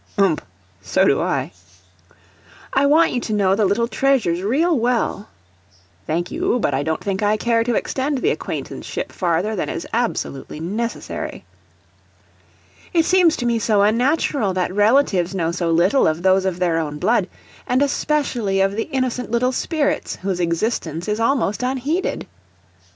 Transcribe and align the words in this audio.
[Ump 0.17 0.43
so 0.81 1.05
do 1.05 1.21
I.] 1.21 1.51
I 2.73 2.87
want 2.87 3.11
you 3.11 3.21
to 3.21 3.33
know 3.33 3.53
the 3.53 3.65
little 3.65 3.87
treasures 3.87 4.41
real 4.41 4.75
well. 4.75 5.29
[Thank 6.07 6.31
you, 6.31 6.57
but 6.59 6.73
I 6.73 6.81
don't 6.81 7.03
think 7.03 7.21
I 7.21 7.37
care 7.37 7.63
to 7.63 7.75
extend 7.75 8.17
the 8.17 8.31
acquaintanceship 8.31 9.11
farther 9.11 9.55
than 9.55 9.69
is 9.69 9.85
absolutely 9.93 10.59
necessary.] 10.59 11.45
It 12.93 13.05
seems 13.05 13.35
to 13.37 13.45
me 13.45 13.59
so 13.59 13.83
unnatural 13.83 14.55
that 14.55 14.73
relatives 14.73 15.35
know 15.35 15.51
so 15.51 15.69
little 15.69 16.07
of 16.07 16.23
those 16.23 16.45
of 16.45 16.57
their 16.57 16.79
own 16.79 16.97
blood, 16.97 17.27
and 17.67 17.83
especially 17.83 18.59
of 18.59 18.71
the 18.75 18.89
innocent 18.91 19.29
little 19.29 19.51
spirits 19.51 20.15
whose 20.23 20.39
existence 20.39 21.07
is 21.07 21.19
almost 21.19 21.61
unheeded. 21.61 22.25